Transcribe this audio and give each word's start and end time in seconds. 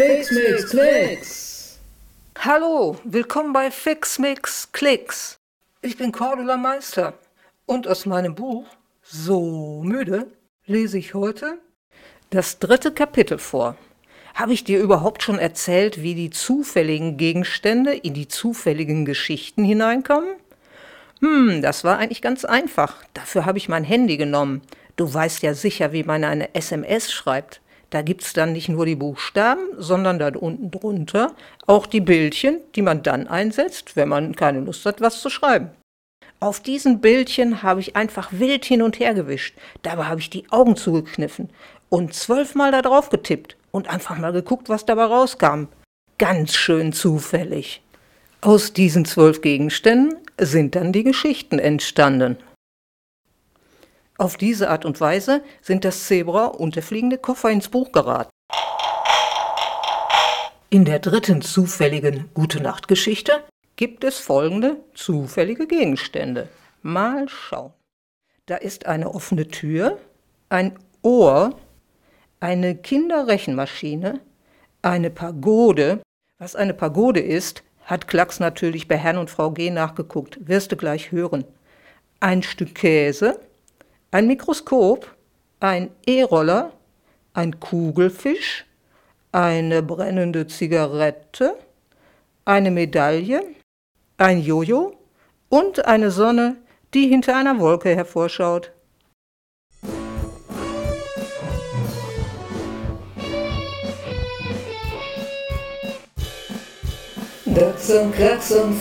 Fix 0.00 0.30
Mix 0.30 0.70
Klicks. 0.70 1.78
Hallo, 2.38 2.96
willkommen 3.04 3.52
bei 3.52 3.70
Fix 3.70 4.18
Mix 4.18 4.72
Klicks. 4.72 5.38
Ich 5.82 5.98
bin 5.98 6.10
Cordula 6.10 6.56
Meister 6.56 7.18
und 7.66 7.86
aus 7.86 8.06
meinem 8.06 8.34
Buch 8.34 8.64
So 9.02 9.82
müde 9.84 10.28
lese 10.64 10.96
ich 10.96 11.12
heute 11.12 11.58
das 12.30 12.58
dritte 12.60 12.92
Kapitel 12.92 13.36
vor. 13.36 13.76
Habe 14.34 14.54
ich 14.54 14.64
dir 14.64 14.80
überhaupt 14.80 15.22
schon 15.22 15.38
erzählt, 15.38 16.00
wie 16.00 16.14
die 16.14 16.30
zufälligen 16.30 17.18
Gegenstände 17.18 17.92
in 17.92 18.14
die 18.14 18.26
zufälligen 18.26 19.04
Geschichten 19.04 19.64
hineinkommen? 19.64 20.30
Hm, 21.20 21.60
das 21.60 21.84
war 21.84 21.98
eigentlich 21.98 22.22
ganz 22.22 22.46
einfach. 22.46 23.04
Dafür 23.12 23.44
habe 23.44 23.58
ich 23.58 23.68
mein 23.68 23.84
Handy 23.84 24.16
genommen. 24.16 24.62
Du 24.96 25.12
weißt 25.12 25.42
ja 25.42 25.52
sicher, 25.52 25.92
wie 25.92 26.04
man 26.04 26.24
eine 26.24 26.54
SMS 26.54 27.12
schreibt. 27.12 27.60
Da 27.90 28.02
gibt's 28.02 28.32
dann 28.32 28.52
nicht 28.52 28.68
nur 28.68 28.86
die 28.86 28.94
Buchstaben, 28.94 29.62
sondern 29.76 30.18
da 30.18 30.28
unten 30.28 30.70
drunter 30.70 31.34
auch 31.66 31.86
die 31.86 32.00
Bildchen, 32.00 32.60
die 32.76 32.82
man 32.82 33.02
dann 33.02 33.26
einsetzt, 33.26 33.96
wenn 33.96 34.08
man 34.08 34.36
keine 34.36 34.60
Lust 34.60 34.86
hat, 34.86 35.00
was 35.00 35.20
zu 35.20 35.28
schreiben. 35.28 35.70
Auf 36.38 36.60
diesen 36.60 37.00
Bildchen 37.00 37.62
habe 37.62 37.80
ich 37.80 37.96
einfach 37.96 38.30
wild 38.32 38.64
hin 38.64 38.80
und 38.80 38.98
her 38.98 39.12
gewischt. 39.12 39.56
Dabei 39.82 40.04
habe 40.04 40.20
ich 40.20 40.30
die 40.30 40.50
Augen 40.50 40.76
zugekniffen 40.76 41.50
und 41.90 42.14
zwölfmal 42.14 42.70
da 42.70 42.80
drauf 42.80 43.10
getippt 43.10 43.56
und 43.72 43.88
einfach 43.90 44.16
mal 44.16 44.32
geguckt, 44.32 44.68
was 44.68 44.86
dabei 44.86 45.04
rauskam. 45.04 45.64
Ganz 46.18 46.54
schön 46.54 46.92
zufällig. 46.92 47.82
Aus 48.40 48.72
diesen 48.72 49.04
zwölf 49.04 49.42
Gegenständen 49.42 50.16
sind 50.38 50.74
dann 50.74 50.92
die 50.92 51.04
Geschichten 51.04 51.58
entstanden. 51.58 52.38
Auf 54.20 54.36
diese 54.36 54.68
Art 54.68 54.84
und 54.84 55.00
Weise 55.00 55.42
sind 55.62 55.82
das 55.82 56.04
Zebra 56.04 56.44
und 56.44 56.76
der 56.76 56.82
fliegende 56.82 57.16
Koffer 57.16 57.48
ins 57.48 57.70
Buch 57.70 57.90
geraten. 57.90 58.28
In 60.68 60.84
der 60.84 60.98
dritten 60.98 61.40
zufälligen 61.40 62.28
Gute 62.34 62.62
Nacht 62.62 62.86
Geschichte 62.86 63.42
gibt 63.76 64.04
es 64.04 64.18
folgende 64.18 64.76
zufällige 64.92 65.66
Gegenstände. 65.66 66.50
Mal 66.82 67.30
schauen. 67.30 67.72
Da 68.44 68.56
ist 68.56 68.84
eine 68.84 69.14
offene 69.14 69.48
Tür, 69.48 69.96
ein 70.50 70.78
Ohr, 71.00 71.58
eine 72.40 72.74
Kinderrechenmaschine, 72.74 74.20
eine 74.82 75.08
Pagode. 75.08 76.02
Was 76.36 76.56
eine 76.56 76.74
Pagode 76.74 77.20
ist, 77.20 77.62
hat 77.86 78.06
Klacks 78.06 78.38
natürlich 78.38 78.86
bei 78.86 78.98
Herrn 78.98 79.16
und 79.16 79.30
Frau 79.30 79.50
G 79.50 79.70
nachgeguckt, 79.70 80.46
wirst 80.46 80.72
du 80.72 80.76
gleich 80.76 81.10
hören. 81.10 81.44
Ein 82.20 82.42
Stück 82.42 82.74
Käse, 82.74 83.40
ein 84.10 84.26
Mikroskop, 84.26 85.14
ein 85.60 85.90
E-Roller, 86.06 86.72
ein 87.32 87.60
Kugelfisch, 87.60 88.66
eine 89.32 89.82
brennende 89.82 90.46
Zigarette, 90.46 91.54
eine 92.44 92.70
Medaille, 92.70 93.42
ein 94.18 94.40
Jojo 94.40 94.96
und 95.48 95.84
eine 95.86 96.10
Sonne, 96.10 96.56
die 96.92 97.06
hinter 97.06 97.36
einer 97.36 97.58
Wolke 97.60 97.94
hervorschaut. 97.94 98.72
Dachs 107.46 107.90
und 107.90 108.12
Klacks 108.14 108.52
und 108.52 108.80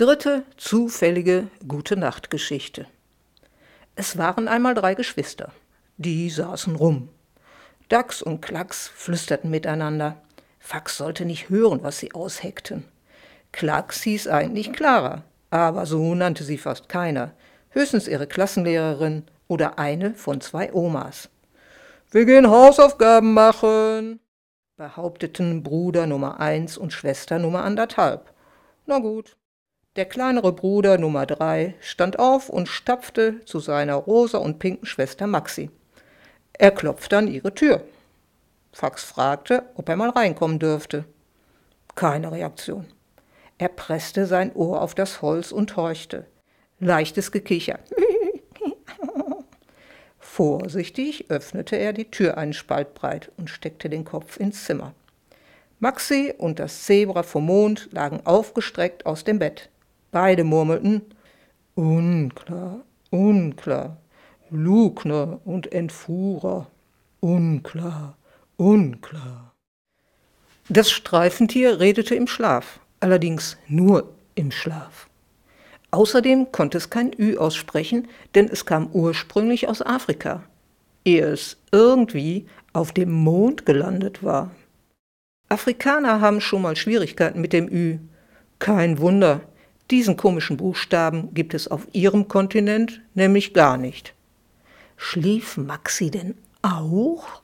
Dritte 0.00 0.44
zufällige 0.56 1.48
Gute 1.68 1.94
Nacht 1.94 2.30
Geschichte. 2.30 2.86
Es 3.96 4.16
waren 4.16 4.48
einmal 4.48 4.72
drei 4.72 4.94
Geschwister. 4.94 5.52
Die 5.98 6.30
saßen 6.30 6.74
rum. 6.74 7.10
Dachs 7.90 8.22
und 8.22 8.40
Klacks 8.40 8.88
flüsterten 8.88 9.50
miteinander. 9.50 10.16
Fax 10.58 10.96
sollte 10.96 11.26
nicht 11.26 11.50
hören, 11.50 11.82
was 11.82 11.98
sie 11.98 12.12
ausheckten. 12.12 12.84
Klacks 13.52 14.00
hieß 14.04 14.28
eigentlich 14.28 14.72
Clara, 14.72 15.22
aber 15.50 15.84
so 15.84 16.14
nannte 16.14 16.44
sie 16.44 16.56
fast 16.56 16.88
keiner, 16.88 17.34
höchstens 17.68 18.08
ihre 18.08 18.26
Klassenlehrerin 18.26 19.24
oder 19.48 19.78
eine 19.78 20.14
von 20.14 20.40
zwei 20.40 20.72
Omas. 20.72 21.28
Wir 22.10 22.24
gehen 22.24 22.48
Hausaufgaben 22.48 23.34
machen, 23.34 24.18
behaupteten 24.78 25.62
Bruder 25.62 26.06
Nummer 26.06 26.40
eins 26.40 26.78
und 26.78 26.94
Schwester 26.94 27.38
Nummer 27.38 27.64
anderthalb. 27.64 28.32
Na 28.86 28.98
gut. 28.98 29.36
Der 29.96 30.04
kleinere 30.04 30.52
Bruder 30.52 30.98
Nummer 30.98 31.26
drei 31.26 31.74
stand 31.80 32.20
auf 32.20 32.48
und 32.48 32.68
stapfte 32.68 33.44
zu 33.44 33.58
seiner 33.58 33.96
rosa 33.96 34.38
und 34.38 34.60
pinken 34.60 34.86
Schwester 34.86 35.26
Maxi. 35.26 35.68
Er 36.52 36.70
klopfte 36.70 37.18
an 37.18 37.26
ihre 37.26 37.52
Tür. 37.54 37.82
Fax 38.72 39.02
fragte, 39.02 39.64
ob 39.74 39.88
er 39.88 39.96
mal 39.96 40.10
reinkommen 40.10 40.60
dürfte. 40.60 41.06
Keine 41.96 42.30
Reaktion. 42.30 42.86
Er 43.58 43.68
presste 43.68 44.26
sein 44.26 44.54
Ohr 44.54 44.80
auf 44.80 44.94
das 44.94 45.22
Holz 45.22 45.50
und 45.50 45.74
horchte. 45.74 46.24
Leichtes 46.78 47.32
Gekicher. 47.32 47.80
Vorsichtig 50.20 51.32
öffnete 51.32 51.74
er 51.74 51.92
die 51.92 52.12
Tür 52.12 52.38
einen 52.38 52.52
Spalt 52.52 52.94
breit 52.94 53.32
und 53.36 53.50
steckte 53.50 53.90
den 53.90 54.04
Kopf 54.04 54.36
ins 54.36 54.64
Zimmer. 54.66 54.94
Maxi 55.80 56.32
und 56.38 56.60
das 56.60 56.84
Zebra 56.84 57.24
vom 57.24 57.46
Mond 57.46 57.88
lagen 57.90 58.24
aufgestreckt 58.24 59.04
aus 59.04 59.24
dem 59.24 59.40
Bett. 59.40 59.68
Beide 60.10 60.44
murmelten 60.44 61.02
Unklar, 61.74 62.80
unklar, 63.10 63.96
Lugner 64.50 65.40
und 65.44 65.72
Entfuhrer, 65.72 66.66
unklar, 67.20 68.16
unklar. 68.56 69.54
Das 70.68 70.90
Streifentier 70.90 71.80
redete 71.80 72.14
im 72.14 72.26
Schlaf, 72.26 72.80
allerdings 72.98 73.56
nur 73.68 74.12
im 74.34 74.50
Schlaf. 74.50 75.08
Außerdem 75.92 76.52
konnte 76.52 76.78
es 76.78 76.90
kein 76.90 77.12
Ü 77.18 77.36
aussprechen, 77.36 78.08
denn 78.34 78.48
es 78.48 78.66
kam 78.66 78.90
ursprünglich 78.92 79.68
aus 79.68 79.82
Afrika, 79.82 80.42
ehe 81.04 81.24
es 81.26 81.56
irgendwie 81.72 82.46
auf 82.72 82.92
dem 82.92 83.10
Mond 83.10 83.66
gelandet 83.66 84.22
war. 84.22 84.50
Afrikaner 85.48 86.20
haben 86.20 86.40
schon 86.40 86.62
mal 86.62 86.76
Schwierigkeiten 86.76 87.40
mit 87.40 87.52
dem 87.52 87.68
Ü. 87.68 87.98
Kein 88.60 89.00
Wunder, 89.00 89.40
diesen 89.90 90.16
komischen 90.16 90.56
Buchstaben 90.56 91.34
gibt 91.34 91.54
es 91.54 91.68
auf 91.68 91.86
ihrem 91.92 92.28
Kontinent 92.28 93.00
nämlich 93.14 93.54
gar 93.54 93.76
nicht. 93.76 94.14
Schlief 94.96 95.56
Maxi 95.56 96.10
denn 96.10 96.34
auch? 96.62 97.42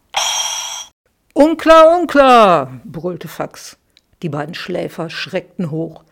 Unklar, 1.32 1.98
unklar, 1.98 2.80
brüllte 2.84 3.28
Fax. 3.28 3.78
Die 4.22 4.28
beiden 4.28 4.54
Schläfer 4.54 5.10
schreckten 5.10 5.70
hoch. 5.70 6.02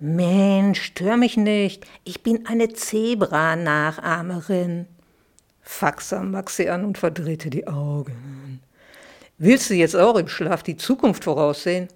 Mensch, 0.00 0.82
stör 0.82 1.16
mich 1.16 1.36
nicht, 1.36 1.86
ich 2.04 2.22
bin 2.22 2.46
eine 2.46 2.72
Zebra-Nachahmerin. 2.72 4.86
Fax 5.62 6.10
sah 6.10 6.22
Maxi 6.22 6.68
an 6.68 6.84
und 6.84 6.98
verdrehte 6.98 7.50
die 7.50 7.66
Augen. 7.66 8.60
Willst 9.38 9.70
du 9.70 9.74
jetzt 9.74 9.96
auch 9.96 10.14
im 10.16 10.28
Schlaf 10.28 10.62
die 10.62 10.76
Zukunft 10.76 11.24
voraussehen? 11.24 11.88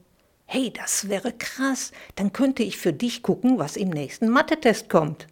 Hey, 0.50 0.72
das 0.72 1.10
wäre 1.10 1.34
krass. 1.34 1.92
Dann 2.14 2.32
könnte 2.32 2.62
ich 2.62 2.78
für 2.78 2.94
dich 2.94 3.22
gucken, 3.22 3.58
was 3.58 3.76
im 3.76 3.90
nächsten 3.90 4.30
Mathe-Test 4.30 4.88
kommt. 4.88 5.26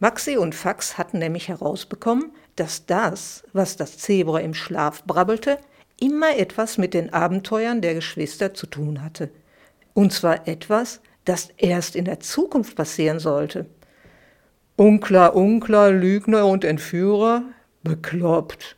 Maxi 0.00 0.36
und 0.36 0.54
Fax 0.54 0.98
hatten 0.98 1.18
nämlich 1.18 1.48
herausbekommen, 1.48 2.32
dass 2.56 2.84
das, 2.84 3.42
was 3.54 3.78
das 3.78 3.96
Zebra 3.96 4.40
im 4.40 4.52
Schlaf 4.52 5.02
brabbelte, 5.04 5.56
immer 5.98 6.36
etwas 6.36 6.76
mit 6.76 6.92
den 6.92 7.10
Abenteuern 7.10 7.80
der 7.80 7.94
Geschwister 7.94 8.52
zu 8.52 8.66
tun 8.66 9.02
hatte. 9.02 9.30
Und 9.94 10.12
zwar 10.12 10.46
etwas, 10.46 11.00
das 11.24 11.48
erst 11.56 11.96
in 11.96 12.04
der 12.04 12.20
Zukunft 12.20 12.76
passieren 12.76 13.18
sollte. 13.18 13.64
Unklar, 14.76 15.36
unklar, 15.36 15.90
Lügner 15.90 16.44
und 16.44 16.64
Entführer? 16.64 17.44
Bekloppt. 17.82 18.76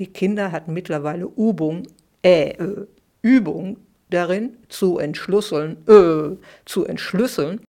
Die 0.00 0.08
Kinder 0.08 0.50
hatten 0.50 0.72
mittlerweile 0.72 1.26
Übung, 1.36 1.86
äh, 2.24 2.48
äh 2.48 2.86
Übung 3.22 3.76
darin 4.10 4.56
zu 4.68 4.98
entschlüsseln, 4.98 5.76
äh, 5.88 6.36
zu 6.64 6.84
entschlüsseln, 6.84 7.60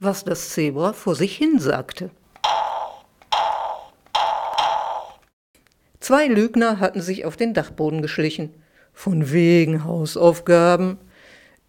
was 0.00 0.24
das 0.24 0.50
Zebra 0.50 0.92
vor 0.92 1.14
sich 1.14 1.36
hin 1.36 1.58
sagte. 1.58 2.10
Zwei 6.00 6.26
Lügner 6.26 6.80
hatten 6.80 7.00
sich 7.00 7.24
auf 7.24 7.36
den 7.36 7.54
Dachboden 7.54 8.02
geschlichen. 8.02 8.52
Von 8.92 9.32
wegen 9.32 9.84
Hausaufgaben. 9.84 10.98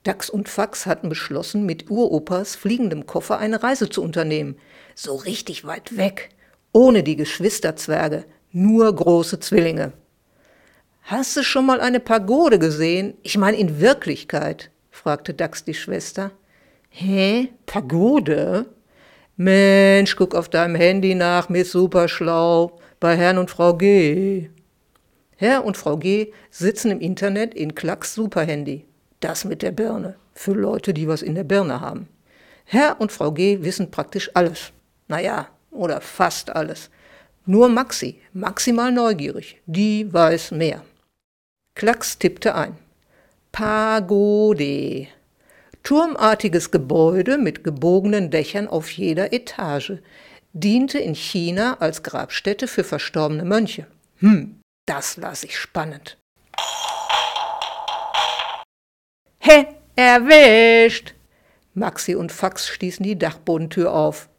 Dax 0.02 0.30
und 0.30 0.50
Fax 0.50 0.86
hatten 0.86 1.08
beschlossen, 1.08 1.66
mit 1.66 1.90
Uropas 1.90 2.56
fliegendem 2.56 3.06
Koffer 3.06 3.38
eine 3.38 3.62
Reise 3.62 3.90
zu 3.90 4.02
unternehmen. 4.02 4.58
So 4.96 5.16
richtig 5.16 5.66
weit 5.66 5.96
weg. 5.98 6.30
Ohne 6.74 7.04
die 7.04 7.16
Geschwisterzwerge. 7.16 8.26
Nur 8.52 8.94
große 8.94 9.40
Zwillinge. 9.40 9.94
Hast 11.06 11.36
du 11.36 11.44
schon 11.44 11.66
mal 11.66 11.82
eine 11.82 12.00
Pagode 12.00 12.60
gesehen? 12.60 13.16
Ich 13.24 13.38
meine 13.38 13.58
in 13.58 13.82
Wirklichkeit, 13.82 14.72
fragte 14.90 15.34
Dax 15.34 15.66
die 15.66 15.74
Schwester. 15.74 16.32
Hä? 16.90 17.50
Pagode? 17.66 18.68
Mensch, 19.36 20.16
guck 20.16 20.34
auf 20.34 20.48
deinem 20.48 20.76
Handy 20.76 21.14
nach, 21.14 21.50
mir 21.50 21.64
ist 21.64 21.74
super 21.74 22.08
schlau. 22.08 22.80
Bei 23.02 23.18
Herrn 23.18 23.38
und 23.38 23.52
Frau 23.52 23.74
G. 23.74 24.50
Herr 25.36 25.66
und 25.66 25.76
Frau 25.76 25.98
G 25.98 26.32
sitzen 26.50 26.90
im 26.90 27.02
Internet 27.02 27.54
in 27.54 27.76
Klacks 27.76 28.16
Superhandy. 28.16 28.86
Das 29.20 29.44
mit 29.44 29.62
der 29.62 29.72
Birne. 29.72 30.16
Für 30.34 30.54
Leute, 30.54 30.94
die 30.94 31.10
was 31.10 31.22
in 31.22 31.36
der 31.36 31.44
Birne 31.44 31.82
haben. 31.82 32.08
Herr 32.64 33.02
und 33.02 33.12
Frau 33.12 33.34
G 33.34 33.62
wissen 33.62 33.92
praktisch 33.92 34.32
alles. 34.36 34.72
Naja, 35.10 35.50
oder 35.70 36.00
fast 36.00 36.56
alles. 36.56 36.90
Nur 37.46 37.68
Maxi, 37.68 38.22
maximal 38.32 38.90
neugierig, 38.90 39.62
die 39.66 40.12
weiß 40.12 40.52
mehr. 40.52 40.82
Klacks 41.76 42.20
tippte 42.20 42.56
ein. 42.56 42.78
Pagode. 43.52 45.08
Turmartiges 45.84 46.72
Gebäude 46.72 47.38
mit 47.38 47.64
gebogenen 47.64 48.30
Dächern 48.32 48.68
auf 48.68 48.90
jeder 48.92 49.34
Etage. 49.34 49.94
Diente 50.54 51.00
in 51.00 51.16
China 51.16 51.78
als 51.80 52.04
Grabstätte 52.04 52.68
für 52.68 52.84
verstorbene 52.84 53.44
Mönche. 53.44 53.88
Hm, 54.20 54.62
das 54.86 55.18
las 55.18 55.44
ich 55.44 55.58
spannend. 55.58 56.18
Hä, 59.40 59.66
erwischt! 59.96 61.16
Maxi 61.74 62.16
und 62.16 62.32
Fax 62.32 62.68
stießen 62.68 63.04
die 63.04 63.18
Dachbodentür 63.18 63.94
auf. 63.94 64.30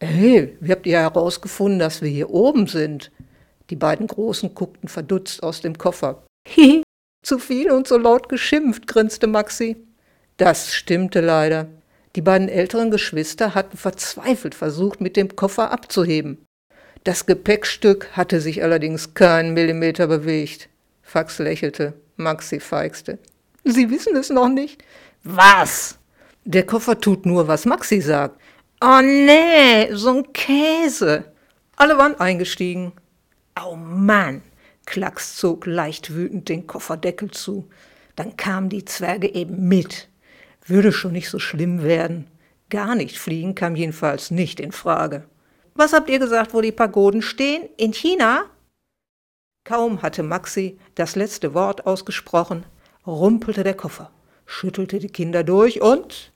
Hey, 0.00 0.56
wie 0.60 0.70
habt 0.70 0.86
ihr 0.86 1.00
herausgefunden, 1.00 1.80
dass 1.80 2.02
wir 2.02 2.08
hier 2.08 2.30
oben 2.30 2.66
sind? 2.66 3.10
Die 3.70 3.76
beiden 3.76 4.06
Großen 4.06 4.54
guckten 4.54 4.88
verdutzt 4.88 5.42
aus 5.42 5.60
dem 5.60 5.76
Koffer. 5.76 6.24
Hihi, 6.46 6.82
zu 7.22 7.38
viel 7.38 7.70
und 7.70 7.88
so 7.88 7.96
laut 7.98 8.28
geschimpft, 8.28 8.86
grinste 8.86 9.26
Maxi. 9.26 9.76
Das 10.36 10.72
stimmte 10.74 11.20
leider. 11.20 11.68
Die 12.16 12.22
beiden 12.22 12.48
älteren 12.48 12.90
Geschwister 12.90 13.54
hatten 13.54 13.76
verzweifelt 13.76 14.54
versucht, 14.54 15.00
mit 15.00 15.16
dem 15.16 15.34
Koffer 15.34 15.70
abzuheben. 15.72 16.44
Das 17.02 17.26
Gepäckstück 17.26 18.08
hatte 18.12 18.40
sich 18.40 18.62
allerdings 18.62 19.14
keinen 19.14 19.52
Millimeter 19.52 20.06
bewegt. 20.06 20.68
Fax 21.02 21.38
lächelte, 21.38 21.94
Maxi 22.16 22.60
feixte. 22.60 23.18
Sie 23.64 23.90
wissen 23.90 24.16
es 24.16 24.30
noch 24.30 24.48
nicht? 24.48 24.82
Was? 25.22 25.98
Der 26.44 26.64
Koffer 26.64 27.00
tut 27.00 27.26
nur, 27.26 27.48
was 27.48 27.66
Maxi 27.66 28.00
sagt. 28.00 28.40
Oh 28.80 29.00
nee, 29.02 29.92
so 29.92 30.18
ein 30.18 30.32
Käse. 30.32 31.24
Alle 31.76 31.98
waren 31.98 32.18
eingestiegen. 32.20 32.92
Oh 33.62 33.76
Mann, 33.76 34.42
Klacks 34.86 35.36
zog 35.36 35.66
leicht 35.66 36.14
wütend 36.14 36.48
den 36.48 36.66
Kofferdeckel 36.66 37.30
zu. 37.30 37.68
Dann 38.16 38.36
kamen 38.36 38.68
die 38.68 38.84
Zwerge 38.84 39.34
eben 39.34 39.68
mit. 39.68 40.08
Würde 40.66 40.92
schon 40.92 41.12
nicht 41.12 41.28
so 41.28 41.38
schlimm 41.38 41.82
werden. 41.82 42.26
Gar 42.70 42.94
nicht 42.94 43.18
fliegen 43.18 43.54
kam 43.54 43.76
jedenfalls 43.76 44.30
nicht 44.30 44.60
in 44.60 44.72
Frage. 44.72 45.24
Was 45.74 45.92
habt 45.92 46.08
ihr 46.08 46.18
gesagt, 46.18 46.54
wo 46.54 46.60
die 46.60 46.72
Pagoden 46.72 47.22
stehen? 47.22 47.68
In 47.76 47.92
China? 47.92 48.44
Kaum 49.64 50.02
hatte 50.02 50.22
Maxi 50.22 50.78
das 50.94 51.16
letzte 51.16 51.54
Wort 51.54 51.86
ausgesprochen, 51.86 52.66
rumpelte 53.06 53.64
der 53.64 53.74
Koffer, 53.74 54.10
schüttelte 54.44 54.98
die 54.98 55.08
Kinder 55.08 55.42
durch 55.42 55.80
und 55.80 56.32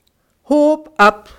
hob 0.49 0.93
ab. 0.97 1.29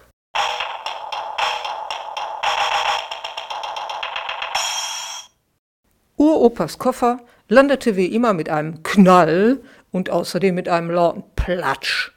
Uropas 6.40 6.78
Koffer 6.78 7.18
landete 7.50 7.96
wie 7.96 8.06
immer 8.06 8.32
mit 8.32 8.48
einem 8.48 8.82
Knall 8.82 9.60
und 9.92 10.08
außerdem 10.08 10.54
mit 10.54 10.70
einem 10.70 10.90
lauten 10.90 11.22
Platsch. 11.36 12.12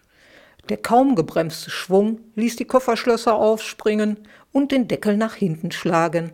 Der 0.69 0.77
kaum 0.77 1.15
gebremste 1.15 1.69
Schwung 1.69 2.21
ließ 2.35 2.55
die 2.55 2.63
Kofferschlösser 2.63 3.35
aufspringen 3.35 4.17
und 4.53 4.71
den 4.71 4.87
Deckel 4.87 5.17
nach 5.17 5.35
hinten 5.35 5.71
schlagen. 5.71 6.31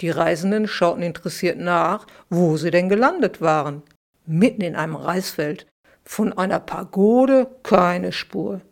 Die 0.00 0.08
Reisenden 0.08 0.66
schauten 0.66 1.02
interessiert 1.02 1.58
nach, 1.58 2.06
wo 2.30 2.56
sie 2.56 2.70
denn 2.70 2.88
gelandet 2.88 3.42
waren. 3.42 3.82
Mitten 4.24 4.62
in 4.62 4.74
einem 4.74 4.96
Reisfeld. 4.96 5.66
Von 6.04 6.32
einer 6.32 6.60
Pagode 6.60 7.46
keine 7.62 8.12
Spur. 8.12 8.62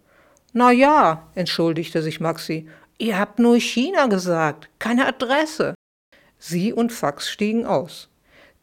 Na 0.54 0.72
ja, 0.72 1.28
entschuldigte 1.34 2.00
sich 2.00 2.20
Maxi, 2.20 2.66
ihr 2.96 3.18
habt 3.18 3.38
nur 3.38 3.60
China 3.60 4.06
gesagt, 4.06 4.70
keine 4.78 5.06
Adresse. 5.06 5.74
Sie 6.38 6.72
und 6.72 6.90
Fax 6.90 7.28
stiegen 7.28 7.66
aus. 7.66 8.08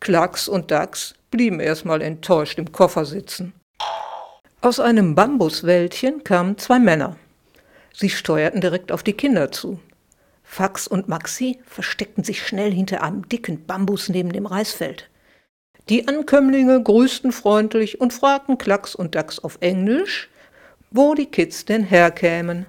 Klacks 0.03 0.49
und 0.49 0.69
Dax 0.69 1.15
blieben 1.31 1.61
erstmal 1.61 2.01
enttäuscht 2.01 2.59
im 2.59 2.73
Koffer 2.73 3.05
sitzen. 3.05 3.53
Aus 4.59 4.81
einem 4.81 5.15
Bambuswäldchen 5.15 6.25
kamen 6.25 6.57
zwei 6.57 6.77
Männer. 6.77 7.15
Sie 7.93 8.09
steuerten 8.09 8.59
direkt 8.59 8.91
auf 8.91 9.01
die 9.03 9.13
Kinder 9.13 9.53
zu. 9.53 9.79
Fax 10.43 10.89
und 10.89 11.07
Maxi 11.07 11.59
versteckten 11.65 12.25
sich 12.25 12.45
schnell 12.45 12.73
hinter 12.73 13.01
einem 13.01 13.29
dicken 13.29 13.65
Bambus 13.65 14.09
neben 14.09 14.33
dem 14.33 14.45
Reisfeld. 14.45 15.09
Die 15.87 16.05
Ankömmlinge 16.05 16.83
grüßten 16.83 17.31
freundlich 17.31 18.01
und 18.01 18.11
fragten 18.11 18.57
Klacks 18.57 18.95
und 18.95 19.15
Dax 19.15 19.39
auf 19.39 19.57
Englisch, 19.61 20.29
wo 20.91 21.13
die 21.13 21.27
Kids 21.27 21.63
denn 21.63 21.85
herkämen. 21.85 22.65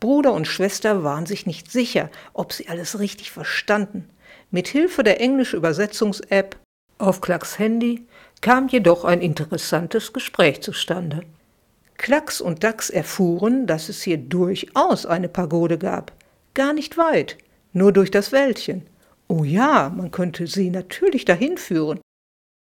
Bruder 0.00 0.32
und 0.32 0.46
Schwester 0.46 1.04
waren 1.04 1.26
sich 1.26 1.44
nicht 1.44 1.70
sicher, 1.70 2.08
ob 2.32 2.54
sie 2.54 2.70
alles 2.70 2.98
richtig 2.98 3.30
verstanden. 3.32 4.08
Mit 4.50 4.66
Hilfe 4.66 5.02
der 5.02 5.20
Englisch-Übersetzungs-App 5.20 6.56
auf 7.00 7.20
Klacks 7.20 7.58
Handy 7.58 8.06
kam 8.40 8.68
jedoch 8.68 9.04
ein 9.04 9.20
interessantes 9.20 10.12
Gespräch 10.12 10.62
zustande. 10.62 11.22
Klacks 11.96 12.40
und 12.40 12.64
Dax 12.64 12.88
erfuhren, 12.88 13.66
dass 13.66 13.88
es 13.88 14.02
hier 14.02 14.16
durchaus 14.16 15.04
eine 15.04 15.28
Pagode 15.28 15.76
gab. 15.76 16.12
Gar 16.54 16.72
nicht 16.72 16.96
weit, 16.96 17.36
nur 17.72 17.92
durch 17.92 18.10
das 18.10 18.32
Wäldchen. 18.32 18.86
Oh 19.28 19.44
ja, 19.44 19.92
man 19.94 20.10
könnte 20.10 20.46
sie 20.46 20.70
natürlich 20.70 21.24
dahin 21.24 21.58
führen. 21.58 22.00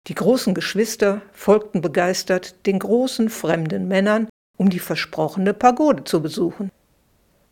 Die 0.07 0.15
großen 0.15 0.55
Geschwister 0.55 1.21
folgten 1.33 1.83
begeistert 1.83 2.67
den 2.67 2.79
großen 2.79 3.29
fremden 3.29 3.87
Männern, 3.87 4.29
um 4.57 4.71
die 4.71 4.79
versprochene 4.79 5.53
Pagode 5.53 6.05
zu 6.05 6.23
besuchen. 6.23 6.71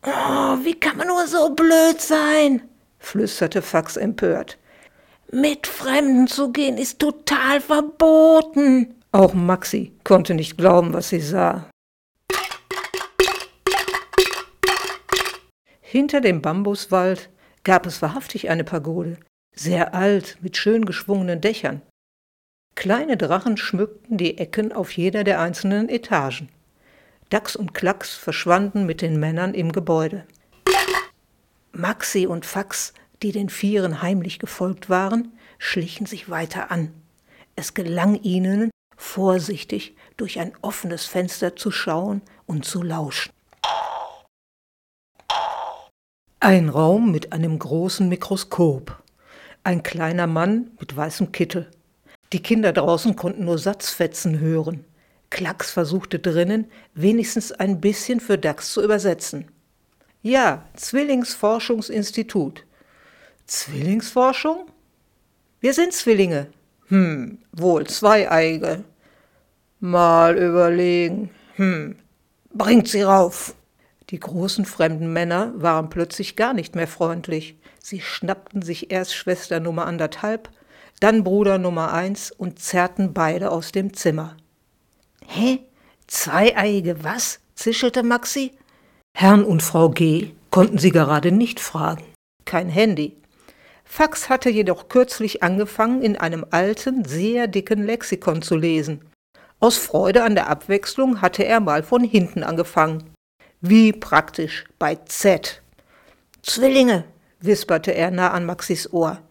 Oh, 0.02 0.56
wie 0.64 0.78
kann 0.80 0.96
man 0.96 1.08
nur 1.08 1.26
so 1.26 1.50
blöd 1.54 2.00
sein? 2.00 2.62
flüsterte 2.98 3.60
Fax 3.60 3.96
empört. 3.96 4.58
Mit 5.32 5.66
Fremden 5.66 6.28
zu 6.28 6.52
gehen 6.52 6.78
ist 6.78 7.00
total 7.00 7.60
verboten. 7.60 8.94
Auch 9.10 9.34
Maxi 9.34 9.92
konnte 10.04 10.34
nicht 10.34 10.56
glauben, 10.56 10.92
was 10.92 11.08
sie 11.08 11.20
sah. 11.20 11.68
Hinter 15.80 16.20
dem 16.20 16.42
Bambuswald 16.42 17.30
gab 17.64 17.86
es 17.86 18.02
wahrhaftig 18.02 18.50
eine 18.50 18.64
Pagode, 18.64 19.16
sehr 19.54 19.94
alt, 19.94 20.38
mit 20.42 20.56
schön 20.56 20.84
geschwungenen 20.84 21.40
Dächern. 21.40 21.82
Kleine 22.74 23.16
Drachen 23.16 23.56
schmückten 23.56 24.18
die 24.18 24.38
Ecken 24.38 24.72
auf 24.72 24.92
jeder 24.92 25.24
der 25.24 25.40
einzelnen 25.40 25.88
Etagen. 25.88 26.50
Dachs 27.30 27.56
und 27.56 27.72
Klacks 27.74 28.14
verschwanden 28.14 28.86
mit 28.86 29.00
den 29.00 29.18
Männern 29.18 29.54
im 29.54 29.72
Gebäude. 29.72 30.26
Maxi 31.72 32.26
und 32.26 32.46
Fax 32.46 32.92
die 33.22 33.32
den 33.32 33.48
Vieren 33.48 34.02
heimlich 34.02 34.38
gefolgt 34.38 34.90
waren, 34.90 35.32
schlichen 35.58 36.06
sich 36.06 36.28
weiter 36.28 36.70
an. 36.70 36.92
Es 37.54 37.74
gelang 37.74 38.16
ihnen, 38.22 38.70
vorsichtig 38.96 39.96
durch 40.16 40.38
ein 40.38 40.52
offenes 40.62 41.06
Fenster 41.06 41.56
zu 41.56 41.70
schauen 41.70 42.22
und 42.46 42.64
zu 42.64 42.82
lauschen. 42.82 43.32
Ein 46.40 46.68
Raum 46.68 47.10
mit 47.10 47.32
einem 47.32 47.58
großen 47.58 48.08
Mikroskop. 48.08 49.02
Ein 49.64 49.82
kleiner 49.82 50.26
Mann 50.26 50.70
mit 50.78 50.94
weißem 50.96 51.32
Kittel. 51.32 51.70
Die 52.32 52.42
Kinder 52.42 52.72
draußen 52.72 53.16
konnten 53.16 53.44
nur 53.46 53.58
Satzfetzen 53.58 54.38
hören. 54.38 54.84
Klacks 55.30 55.70
versuchte 55.70 56.18
drinnen, 56.18 56.70
wenigstens 56.94 57.52
ein 57.52 57.80
bisschen 57.80 58.20
für 58.20 58.38
Dax 58.38 58.72
zu 58.72 58.82
übersetzen. 58.82 59.50
Ja, 60.22 60.66
Zwillingsforschungsinstitut. 60.74 62.65
Zwillingsforschung? 63.46 64.66
Wir 65.60 65.72
sind 65.72 65.92
Zwillinge. 65.92 66.48
Hm, 66.88 67.38
wohl 67.52 67.86
Zweieige. 67.86 68.84
Mal 69.80 70.36
überlegen. 70.36 71.30
Hm, 71.54 71.96
bringt 72.52 72.88
sie 72.88 73.02
rauf. 73.02 73.54
Die 74.10 74.20
großen 74.20 74.64
fremden 74.64 75.12
Männer 75.12 75.52
waren 75.56 75.90
plötzlich 75.90 76.36
gar 76.36 76.54
nicht 76.54 76.74
mehr 76.76 76.86
freundlich. 76.86 77.56
Sie 77.80 78.00
schnappten 78.00 78.62
sich 78.62 78.90
erst 78.90 79.14
Schwester 79.14 79.60
Nummer 79.60 79.86
anderthalb, 79.86 80.50
dann 81.00 81.24
Bruder 81.24 81.58
Nummer 81.58 81.92
eins 81.92 82.30
und 82.30 82.58
zerrten 82.58 83.12
beide 83.12 83.50
aus 83.50 83.72
dem 83.72 83.94
Zimmer. 83.94 84.36
Hä? 85.26 85.60
Zweieige 86.06 87.02
was? 87.04 87.40
zischelte 87.54 88.02
Maxi. 88.02 88.52
Herrn 89.16 89.44
und 89.44 89.62
Frau 89.62 89.88
G. 89.88 90.32
konnten 90.50 90.78
sie 90.78 90.90
gerade 90.90 91.32
nicht 91.32 91.58
fragen. 91.58 92.04
Kein 92.44 92.68
Handy, 92.68 93.16
Fax 93.88 94.28
hatte 94.28 94.50
jedoch 94.50 94.88
kürzlich 94.88 95.42
angefangen, 95.42 96.02
in 96.02 96.16
einem 96.16 96.44
alten, 96.50 97.04
sehr 97.04 97.46
dicken 97.46 97.84
Lexikon 97.84 98.42
zu 98.42 98.56
lesen. 98.56 99.00
Aus 99.58 99.78
Freude 99.78 100.22
an 100.24 100.34
der 100.34 100.50
Abwechslung 100.50 101.22
hatte 101.22 101.44
er 101.44 101.60
mal 101.60 101.82
von 101.82 102.04
hinten 102.04 102.42
angefangen. 102.42 103.14
Wie 103.62 103.92
praktisch 103.92 104.64
bei 104.78 104.96
Z. 105.06 105.62
Zwillinge, 106.42 107.04
wisperte 107.40 107.92
er 107.92 108.10
nah 108.10 108.32
an 108.32 108.44
Maxis 108.44 108.92
Ohr. 108.92 109.22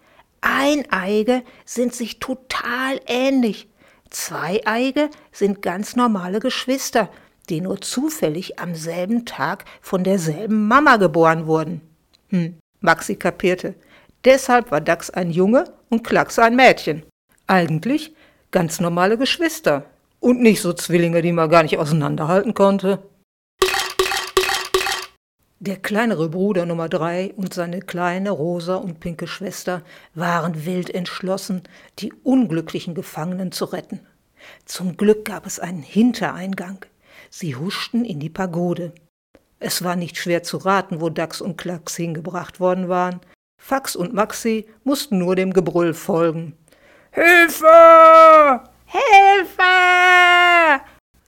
Eineige 0.42 1.44
sind 1.66 1.94
sich 1.94 2.20
total 2.20 3.00
ähnlich. 3.06 3.70
Zweieige 4.10 5.10
sind 5.32 5.62
ganz 5.62 5.96
normale 5.96 6.40
Geschwister, 6.40 7.10
die 7.50 7.62
nur 7.62 7.82
zufällig 7.82 8.58
am 8.60 8.74
selben 8.74 9.26
Tag 9.26 9.66
von 9.82 10.04
derselben 10.04 10.68
Mama 10.68 10.98
geboren 10.98 11.46
wurden. 11.46 11.82
Hm, 12.30 12.58
Maxi 12.80 13.16
kapierte. 13.16 13.76
Deshalb 14.26 14.72
war 14.72 14.82
Dax 14.82 15.12
ein 15.12 15.30
Junge 15.30 15.66
und 15.90 16.04
Klacks 16.04 16.40
ein 16.40 16.56
Mädchen. 16.56 17.04
Eigentlich 17.46 18.16
ganz 18.50 18.80
normale 18.80 19.20
Geschwister 19.20 19.86
und 20.20 20.42
nicht 20.42 20.62
so 20.62 20.74
Zwillinge, 20.74 21.22
die 21.22 21.32
man 21.32 21.50
gar 21.50 21.62
nicht 21.62 21.78
auseinanderhalten 21.78 22.56
konnte. 22.56 23.04
Der 25.60 25.78
kleinere 25.78 26.30
Bruder 26.30 26.66
Nummer 26.66 26.90
drei 26.90 27.34
und 27.38 27.54
seine 27.54 27.80
kleine 27.80 28.32
rosa 28.32 28.76
und 28.76 29.00
pinke 29.00 29.28
Schwester 29.28 29.84
waren 30.14 30.66
wild 30.66 30.94
entschlossen, 30.94 31.64
die 32.00 32.12
unglücklichen 32.24 32.96
Gefangenen 32.96 33.52
zu 33.52 33.66
retten. 33.66 34.00
Zum 34.66 34.98
Glück 34.98 35.26
gab 35.26 35.46
es 35.46 35.60
einen 35.60 35.82
Hintereingang. 35.82 36.86
Sie 37.30 37.56
huschten 37.56 38.04
in 38.06 38.20
die 38.20 38.30
Pagode. 38.30 38.92
Es 39.60 39.84
war 39.84 39.96
nicht 39.96 40.18
schwer 40.18 40.44
zu 40.44 40.58
raten, 40.58 41.00
wo 41.00 41.10
Dax 41.10 41.42
und 41.42 41.58
Klacks 41.58 41.96
hingebracht 41.96 42.60
worden 42.60 42.90
waren. 42.90 43.22
Fax 43.68 43.96
und 43.96 44.14
Maxi 44.14 44.68
mussten 44.84 45.18
nur 45.18 45.36
dem 45.36 45.52
Gebrüll 45.52 45.96
folgen. 45.96 46.56
Hilfe! 47.10 48.62
Hilfe! 48.86 49.64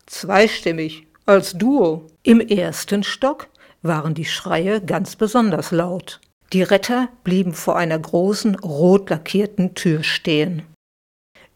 Zweistimmig, 0.06 1.08
als 1.26 1.54
Duo. 1.54 2.06
Im 2.22 2.40
ersten 2.40 3.02
Stock 3.02 3.48
waren 3.82 4.14
die 4.14 4.26
Schreie 4.26 4.82
ganz 4.82 5.16
besonders 5.16 5.72
laut. 5.72 6.22
Die 6.54 6.62
Retter 6.62 7.10
blieben 7.24 7.54
vor 7.54 7.76
einer 7.76 7.98
großen, 7.98 8.54
rot 8.54 9.10
lackierten 9.10 9.74
Tür 9.74 10.04
stehen. 10.04 10.62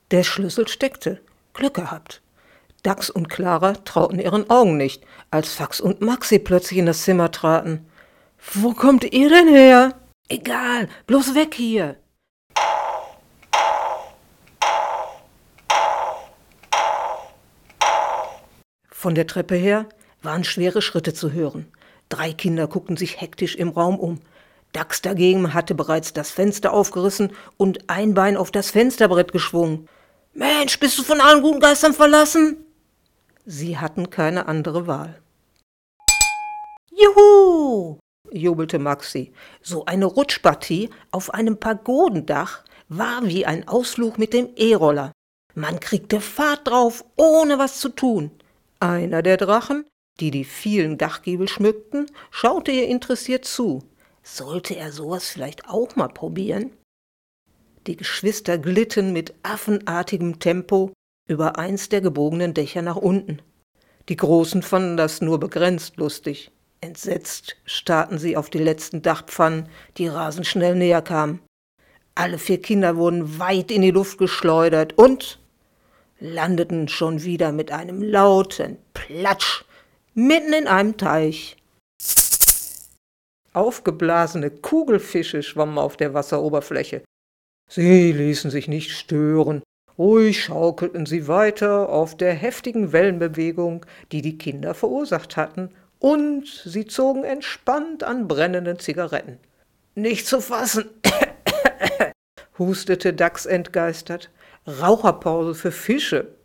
Der 0.09 0.23
Schlüssel 0.23 0.67
steckte. 0.67 1.21
Glück 1.53 1.75
gehabt. 1.75 2.23
Dax 2.81 3.11
und 3.11 3.29
Clara 3.29 3.73
trauten 3.73 4.17
ihren 4.17 4.49
Augen 4.49 4.77
nicht, 4.77 5.03
als 5.29 5.53
Fax 5.53 5.79
und 5.79 6.01
Maxi 6.01 6.39
plötzlich 6.39 6.79
in 6.79 6.87
das 6.87 7.03
Zimmer 7.03 7.29
traten. 7.29 7.85
Wo 8.51 8.73
kommt 8.73 9.03
ihr 9.13 9.29
denn 9.29 9.47
her? 9.47 10.00
Egal, 10.31 10.87
bloß 11.07 11.35
weg 11.35 11.53
hier. 11.55 11.97
Von 18.89 19.13
der 19.13 19.27
Treppe 19.27 19.55
her 19.55 19.89
waren 20.21 20.45
schwere 20.45 20.81
Schritte 20.81 21.13
zu 21.13 21.33
hören. 21.33 21.69
Drei 22.07 22.31
Kinder 22.31 22.67
guckten 22.67 22.95
sich 22.95 23.19
hektisch 23.19 23.55
im 23.55 23.71
Raum 23.71 23.99
um. 23.99 24.21
Dax 24.71 25.01
dagegen 25.01 25.53
hatte 25.53 25.75
bereits 25.75 26.13
das 26.13 26.31
Fenster 26.31 26.71
aufgerissen 26.71 27.33
und 27.57 27.89
ein 27.89 28.13
Bein 28.13 28.37
auf 28.37 28.51
das 28.51 28.71
Fensterbrett 28.71 29.33
geschwungen. 29.33 29.89
Mensch, 30.33 30.79
bist 30.79 30.97
du 30.97 31.03
von 31.03 31.19
allen 31.19 31.41
guten 31.41 31.59
Geistern 31.59 31.93
verlassen? 31.93 32.55
Sie 33.45 33.77
hatten 33.77 34.09
keine 34.09 34.45
andere 34.45 34.87
Wahl. 34.87 35.21
Juhu! 36.89 38.00
Jubelte 38.31 38.79
Maxi. 38.79 39.33
So 39.61 39.85
eine 39.85 40.05
Rutschpartie 40.05 40.89
auf 41.11 41.33
einem 41.33 41.57
Pagodendach 41.57 42.63
war 42.89 43.25
wie 43.25 43.45
ein 43.45 43.67
Ausflug 43.67 44.17
mit 44.17 44.33
dem 44.33 44.49
E-Roller. 44.55 45.11
Man 45.53 45.79
kriegte 45.79 46.21
Fahrt 46.21 46.67
drauf, 46.67 47.03
ohne 47.17 47.59
was 47.59 47.79
zu 47.79 47.89
tun. 47.89 48.31
Einer 48.79 49.21
der 49.21 49.37
Drachen 49.37 49.85
die 50.21 50.31
die 50.31 50.45
vielen 50.45 50.97
Dachgiebel 50.97 51.47
schmückten, 51.47 52.05
schaute 52.29 52.71
ihr 52.71 52.87
interessiert 52.87 53.45
zu. 53.45 53.83
Sollte 54.23 54.75
er 54.75 54.91
sowas 54.91 55.27
vielleicht 55.27 55.67
auch 55.67 55.95
mal 55.95 56.09
probieren? 56.09 56.71
Die 57.87 57.97
Geschwister 57.97 58.59
glitten 58.59 59.11
mit 59.13 59.33
affenartigem 59.41 60.39
Tempo 60.39 60.93
über 61.27 61.57
eins 61.57 61.89
der 61.89 62.01
gebogenen 62.01 62.53
Dächer 62.53 62.83
nach 62.83 62.97
unten. 62.97 63.41
Die 64.09 64.15
Großen 64.15 64.61
fanden 64.61 64.97
das 64.97 65.21
nur 65.21 65.39
begrenzt 65.39 65.97
lustig. 65.97 66.51
Entsetzt 66.83 67.57
starrten 67.63 68.17
sie 68.17 68.35
auf 68.35 68.49
die 68.49 68.57
letzten 68.57 69.03
Dachpfannen, 69.03 69.69
die 69.97 70.07
rasend 70.07 70.47
schnell 70.47 70.75
näher 70.75 71.03
kamen. 71.03 71.39
Alle 72.15 72.39
vier 72.39 72.59
Kinder 72.59 72.97
wurden 72.97 73.37
weit 73.37 73.69
in 73.69 73.83
die 73.83 73.91
Luft 73.91 74.17
geschleudert 74.17 74.97
und 74.97 75.39
landeten 76.19 76.87
schon 76.87 77.23
wieder 77.23 77.51
mit 77.51 77.71
einem 77.71 78.01
lauten 78.01 78.77
Platsch 78.93 79.63
mitten 80.15 80.53
in 80.53 80.67
einem 80.67 80.97
Teich. 80.97 81.57
Aufgeblasene 83.53 84.49
Kugelfische 84.49 85.43
schwammen 85.43 85.77
auf 85.77 85.97
der 85.97 86.15
Wasseroberfläche. 86.15 87.03
Sie 87.69 88.11
ließen 88.11 88.49
sich 88.49 88.67
nicht 88.67 88.91
stören. 88.91 89.61
Ruhig 89.97 90.45
schaukelten 90.45 91.05
sie 91.05 91.27
weiter 91.27 91.89
auf 91.89 92.17
der 92.17 92.33
heftigen 92.33 92.91
Wellenbewegung, 92.91 93.85
die 94.11 94.21
die 94.21 94.37
Kinder 94.37 94.73
verursacht 94.73 95.37
hatten, 95.37 95.69
und 96.01 96.47
sie 96.65 96.87
zogen 96.87 97.23
entspannt 97.23 98.03
an 98.03 98.27
brennenden 98.27 98.79
Zigaretten. 98.79 99.37
Nicht 99.93 100.25
zu 100.25 100.41
fassen, 100.41 100.89
hustete 102.57 103.13
Dax 103.13 103.45
entgeistert. 103.45 104.31
Raucherpause 104.67 105.53
für 105.53 105.71
Fische. 105.71 106.35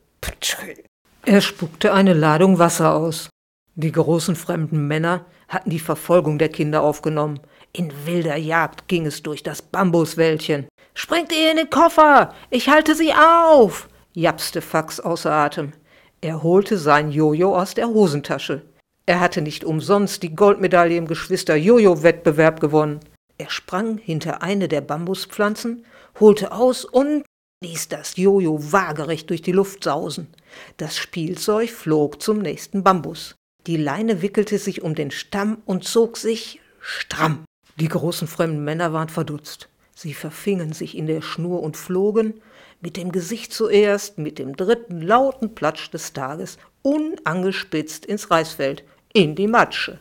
Er 1.24 1.40
spuckte 1.40 1.92
eine 1.92 2.12
Ladung 2.12 2.58
Wasser 2.58 2.94
aus. 2.94 3.30
Die 3.74 3.92
großen 3.92 4.36
fremden 4.36 4.86
Männer 4.86 5.24
hatten 5.48 5.70
die 5.70 5.80
Verfolgung 5.80 6.38
der 6.38 6.50
Kinder 6.50 6.82
aufgenommen. 6.82 7.40
In 7.72 7.92
wilder 8.04 8.36
Jagd 8.36 8.88
ging 8.88 9.06
es 9.06 9.22
durch 9.22 9.42
das 9.42 9.62
Bambuswäldchen. 9.62 10.66
Springt 10.94 11.32
ihr 11.32 11.50
in 11.50 11.56
den 11.56 11.70
Koffer! 11.70 12.34
Ich 12.50 12.68
halte 12.68 12.94
sie 12.94 13.12
auf! 13.12 13.88
japste 14.12 14.60
Fax 14.60 15.00
außer 15.00 15.30
Atem. 15.30 15.72
Er 16.20 16.42
holte 16.42 16.78
sein 16.78 17.10
Jojo 17.10 17.56
aus 17.56 17.74
der 17.74 17.88
Hosentasche. 17.88 18.62
Er 19.06 19.20
hatte 19.20 19.40
nicht 19.40 19.64
umsonst 19.64 20.24
die 20.24 20.34
Goldmedaille 20.34 20.96
im 20.96 21.06
Geschwister-Jojo-Wettbewerb 21.06 22.58
gewonnen. 22.60 23.00
Er 23.38 23.50
sprang 23.50 23.98
hinter 23.98 24.42
eine 24.42 24.66
der 24.66 24.80
Bambuspflanzen, 24.80 25.84
holte 26.18 26.50
aus 26.50 26.84
und 26.84 27.24
ließ 27.62 27.88
das 27.88 28.16
Jojo 28.16 28.72
waagerecht 28.72 29.30
durch 29.30 29.42
die 29.42 29.52
Luft 29.52 29.84
sausen. 29.84 30.28
Das 30.76 30.96
Spielzeug 30.96 31.70
flog 31.70 32.20
zum 32.20 32.38
nächsten 32.38 32.82
Bambus. 32.82 33.36
Die 33.66 33.76
Leine 33.76 34.22
wickelte 34.22 34.58
sich 34.58 34.82
um 34.82 34.94
den 34.94 35.10
Stamm 35.10 35.58
und 35.66 35.84
zog 35.84 36.16
sich 36.16 36.60
stramm. 36.80 37.44
Die 37.78 37.88
großen 37.88 38.26
fremden 38.26 38.64
Männer 38.64 38.92
waren 38.92 39.08
verdutzt. 39.08 39.68
Sie 39.94 40.14
verfingen 40.14 40.72
sich 40.72 40.96
in 40.96 41.06
der 41.06 41.22
Schnur 41.22 41.62
und 41.62 41.76
flogen, 41.76 42.40
mit 42.80 42.96
dem 42.96 43.12
Gesicht 43.12 43.52
zuerst, 43.52 44.18
mit 44.18 44.38
dem 44.38 44.56
dritten 44.56 45.00
lauten 45.00 45.54
Platsch 45.54 45.90
des 45.90 46.12
Tages, 46.12 46.58
unangespitzt 46.82 48.04
ins 48.04 48.30
Reisfeld, 48.30 48.84
in 49.16 49.34
die 49.34 49.46
Matsche. 49.46 49.98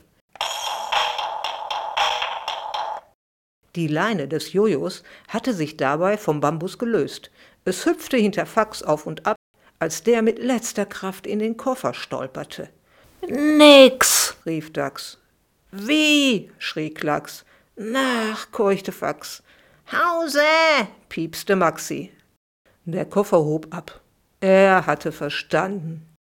Die 3.78 3.88
Leine 3.88 4.28
des 4.28 4.52
Jojos 4.52 5.04
hatte 5.30 5.54
sich 5.54 5.78
dabei 5.78 6.18
vom 6.18 6.42
Bambus 6.42 6.78
gelöst. 6.78 7.32
Es 7.64 7.86
hüpfte 7.86 8.18
hinter 8.18 8.46
Fax 8.46 8.84
auf 8.84 9.06
und 9.06 9.26
ab, 9.26 9.38
als 9.80 10.04
der 10.04 10.22
mit 10.22 10.38
letzter 10.40 10.86
Kraft 10.86 11.26
in 11.28 11.40
den 11.40 11.56
Koffer 11.56 11.94
stolperte. 11.94 12.70
Nix, 13.26 14.36
rief 14.46 14.74
Dax. 14.74 15.18
Wie? 15.72 16.52
schrie 16.60 16.90
Klacks. 16.94 17.46
Nach, 17.78 18.52
keuchte 18.52 18.92
Fax. 18.92 19.44
Hause, 19.94 20.40
piepste 21.08 21.56
Maxi. 21.56 22.12
Der 22.84 23.06
Koffer 23.06 23.38
hob 23.38 23.74
ab. 23.74 24.02
Er 24.42 24.86
hatte 24.86 25.14
verstanden. 25.14 26.15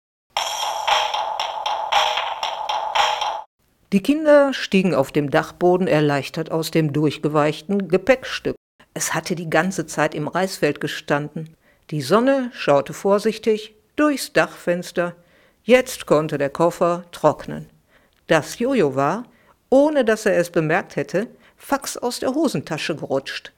Die 3.94 4.02
Kinder 4.02 4.54
stiegen 4.54 4.96
auf 4.96 5.12
dem 5.12 5.30
Dachboden 5.30 5.86
erleichtert 5.86 6.50
aus 6.50 6.72
dem 6.72 6.94
durchgeweichten 6.94 7.90
Gepäckstück. 7.90 8.56
Es 8.94 9.14
hatte 9.14 9.36
die 9.36 9.50
ganze 9.50 9.86
Zeit 9.86 10.16
im 10.16 10.30
Reisfeld 10.30 10.80
gestanden. 10.80 11.58
Die 11.90 12.02
Sonne 12.02 12.52
schaute 12.54 12.94
vorsichtig 12.94 13.76
durchs 13.98 14.32
Dachfenster 14.32 15.16
Jetzt 15.64 16.06
konnte 16.06 16.38
der 16.38 16.50
Koffer 16.50 17.04
trocknen. 17.12 17.70
Das 18.28 18.60
Jojo 18.60 18.96
war, 18.96 19.26
ohne 19.70 20.06
dass 20.06 20.26
er 20.26 20.38
es 20.38 20.50
bemerkt 20.50 20.96
hätte, 20.96 21.28
Fax 21.58 21.98
aus 21.98 22.20
der 22.20 22.34
Hosentasche 22.34 22.96
gerutscht. 22.96 23.52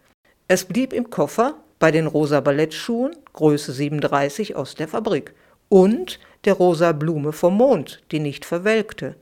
Es 0.47 0.65
blieb 0.65 0.93
im 0.93 1.09
Koffer 1.11 1.55
bei 1.79 1.91
den 1.91 2.07
rosa 2.07 2.41
Ballettschuhen, 2.41 3.15
Größe 3.33 3.71
37 3.71 4.55
aus 4.55 4.75
der 4.75 4.87
Fabrik, 4.87 5.33
und 5.69 6.19
der 6.43 6.53
rosa 6.53 6.91
Blume 6.91 7.31
vom 7.31 7.55
Mond, 7.55 8.01
die 8.11 8.19
nicht 8.19 8.45
verwelkte. 8.45 9.15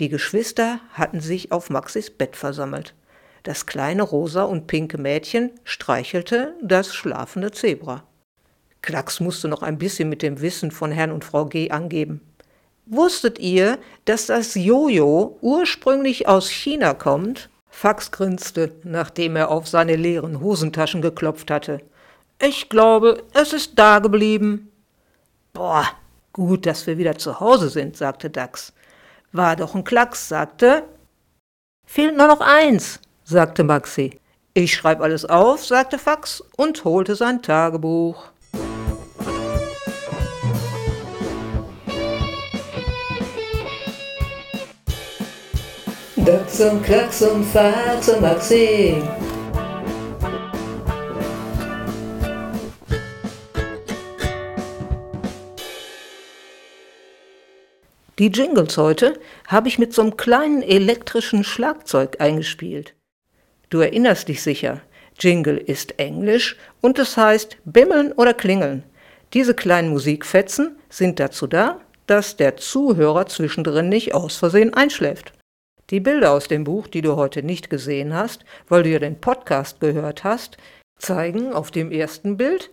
Die 0.00 0.08
Geschwister 0.08 0.80
hatten 0.94 1.20
sich 1.20 1.52
auf 1.52 1.68
Maxis 1.68 2.10
Bett 2.10 2.34
versammelt. 2.34 2.94
Das 3.42 3.66
kleine 3.66 4.02
rosa 4.02 4.44
und 4.44 4.66
pinke 4.66 4.96
Mädchen 4.96 5.50
streichelte 5.62 6.54
das 6.62 6.94
schlafende 6.94 7.52
Zebra. 7.52 8.04
Klacks 8.80 9.20
musste 9.20 9.46
noch 9.46 9.62
ein 9.62 9.76
bisschen 9.76 10.08
mit 10.08 10.22
dem 10.22 10.40
Wissen 10.40 10.70
von 10.70 10.90
Herrn 10.90 11.12
und 11.12 11.22
Frau 11.22 11.44
G. 11.44 11.70
angeben. 11.70 12.22
Wusstet 12.86 13.38
ihr, 13.38 13.78
dass 14.06 14.26
das 14.26 14.54
Jojo 14.54 15.36
ursprünglich 15.42 16.26
aus 16.26 16.48
China 16.48 16.94
kommt? 16.94 17.50
Fax 17.68 18.10
grinste, 18.10 18.72
nachdem 18.84 19.36
er 19.36 19.50
auf 19.50 19.68
seine 19.68 19.96
leeren 19.96 20.40
Hosentaschen 20.40 21.02
geklopft 21.02 21.50
hatte. 21.50 21.82
Ich 22.42 22.70
glaube, 22.70 23.22
es 23.34 23.52
ist 23.52 23.78
da 23.78 23.98
geblieben. 23.98 24.72
Boah, 25.52 25.84
gut, 26.32 26.64
dass 26.64 26.86
wir 26.86 26.96
wieder 26.96 27.18
zu 27.18 27.38
Hause 27.38 27.68
sind, 27.68 27.98
sagte 27.98 28.30
Dax. 28.30 28.72
War 29.32 29.54
doch 29.54 29.76
ein 29.76 29.84
Klacks, 29.84 30.28
sagte. 30.28 30.82
Fehlt 31.86 32.16
nur 32.16 32.26
noch 32.26 32.40
eins, 32.40 33.00
sagte 33.22 33.62
Maxi. 33.62 34.18
Ich 34.54 34.74
schreib 34.74 35.00
alles 35.00 35.24
auf, 35.24 35.64
sagte 35.64 35.98
Fax 35.98 36.42
und 36.56 36.84
holte 36.84 37.14
sein 37.14 37.40
Tagebuch. 37.40 38.32
Dax 46.16 46.60
und 46.60 46.82
Klacks 46.82 47.22
und 47.22 47.44
Fax 47.44 48.08
und 48.08 48.20
Maxi. 48.20 49.00
Die 58.20 58.26
Jingles 58.26 58.76
heute 58.76 59.18
habe 59.46 59.68
ich 59.68 59.78
mit 59.78 59.94
so 59.94 60.02
einem 60.02 60.18
kleinen 60.18 60.60
elektrischen 60.60 61.42
Schlagzeug 61.42 62.20
eingespielt. 62.20 62.94
Du 63.70 63.78
erinnerst 63.78 64.28
dich 64.28 64.42
sicher, 64.42 64.82
Jingle 65.18 65.56
ist 65.56 65.98
Englisch 65.98 66.58
und 66.82 66.98
es 66.98 67.16
heißt 67.16 67.56
bimmeln 67.64 68.12
oder 68.12 68.34
klingeln. 68.34 68.82
Diese 69.32 69.54
kleinen 69.54 69.88
Musikfetzen 69.88 70.76
sind 70.90 71.18
dazu 71.18 71.46
da, 71.46 71.80
dass 72.06 72.36
der 72.36 72.58
Zuhörer 72.58 73.24
zwischendrin 73.24 73.88
nicht 73.88 74.12
aus 74.12 74.36
Versehen 74.36 74.74
einschläft. 74.74 75.32
Die 75.88 76.00
Bilder 76.00 76.32
aus 76.32 76.46
dem 76.46 76.64
Buch, 76.64 76.88
die 76.88 77.00
du 77.00 77.16
heute 77.16 77.42
nicht 77.42 77.70
gesehen 77.70 78.12
hast, 78.12 78.44
weil 78.68 78.82
du 78.82 78.90
ja 78.90 78.98
den 78.98 79.18
Podcast 79.18 79.80
gehört 79.80 80.24
hast, 80.24 80.58
zeigen 80.98 81.54
auf 81.54 81.70
dem 81.70 81.90
ersten 81.90 82.36
Bild, 82.36 82.70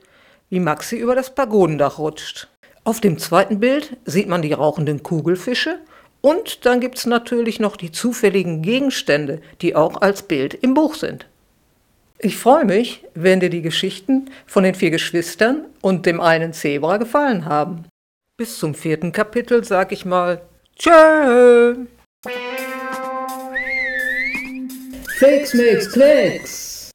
wie 0.49 0.59
Maxi 0.59 0.97
über 0.97 1.15
das 1.15 1.33
Pagodendach 1.33 1.99
rutscht. 1.99 2.49
Auf 2.87 3.01
dem 3.01 3.17
zweiten 3.17 3.59
Bild 3.59 3.97
sieht 4.05 4.29
man 4.29 4.41
die 4.41 4.53
rauchenden 4.53 5.03
Kugelfische 5.03 5.79
und 6.21 6.65
dann 6.65 6.79
gibt 6.79 6.97
es 6.97 7.05
natürlich 7.05 7.59
noch 7.59 7.75
die 7.75 7.91
zufälligen 7.91 8.61
Gegenstände, 8.61 9.41
die 9.61 9.75
auch 9.75 9.99
als 10.01 10.23
Bild 10.23 10.53
im 10.53 10.73
Buch 10.73 10.95
sind. 10.95 11.25
Ich 12.17 12.37
freue 12.37 12.63
mich, 12.63 13.03
wenn 13.13 13.41
dir 13.41 13.49
die 13.49 13.61
Geschichten 13.61 14.29
von 14.45 14.63
den 14.63 14.73
vier 14.73 14.89
Geschwistern 14.89 15.65
und 15.81 16.05
dem 16.05 16.21
einen 16.21 16.53
Zebra 16.53 16.95
gefallen 16.95 17.43
haben. 17.43 17.83
Bis 18.37 18.57
zum 18.57 18.73
vierten 18.73 19.11
Kapitel 19.11 19.65
sag 19.65 19.91
ich 19.91 20.05
mal 20.05 20.41
Tschö. 20.79 21.87
Fix, 25.19 25.53
Mix, 25.53 25.91
Klicks. 25.91 26.91